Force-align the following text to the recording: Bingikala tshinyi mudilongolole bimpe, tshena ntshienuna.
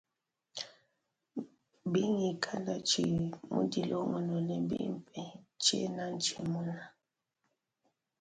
Bingikala 1.91 2.73
tshinyi 2.87 3.27
mudilongolole 3.53 4.55
bimpe, 4.69 5.21
tshena 5.61 6.03
ntshienuna. 6.13 6.77